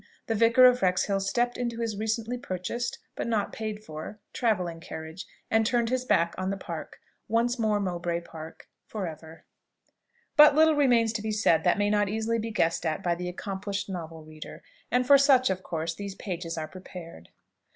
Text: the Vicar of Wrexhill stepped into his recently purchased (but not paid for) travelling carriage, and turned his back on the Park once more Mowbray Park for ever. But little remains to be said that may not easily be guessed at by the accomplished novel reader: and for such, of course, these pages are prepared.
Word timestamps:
the 0.25 0.33
Vicar 0.33 0.65
of 0.65 0.81
Wrexhill 0.81 1.19
stepped 1.19 1.59
into 1.59 1.77
his 1.79 1.95
recently 1.95 2.35
purchased 2.35 2.97
(but 3.15 3.27
not 3.27 3.53
paid 3.53 3.83
for) 3.83 4.19
travelling 4.33 4.79
carriage, 4.79 5.27
and 5.51 5.63
turned 5.63 5.91
his 5.91 6.05
back 6.05 6.33
on 6.39 6.49
the 6.49 6.57
Park 6.57 6.97
once 7.27 7.59
more 7.59 7.79
Mowbray 7.79 8.21
Park 8.21 8.67
for 8.87 9.05
ever. 9.05 9.45
But 10.35 10.55
little 10.55 10.73
remains 10.73 11.13
to 11.13 11.21
be 11.21 11.31
said 11.31 11.63
that 11.65 11.77
may 11.77 11.91
not 11.91 12.09
easily 12.09 12.39
be 12.39 12.49
guessed 12.49 12.83
at 12.83 13.03
by 13.03 13.13
the 13.13 13.29
accomplished 13.29 13.89
novel 13.89 14.23
reader: 14.23 14.63
and 14.89 15.05
for 15.05 15.19
such, 15.19 15.51
of 15.51 15.61
course, 15.61 15.93
these 15.93 16.15
pages 16.15 16.57
are 16.57 16.67
prepared. 16.67 17.29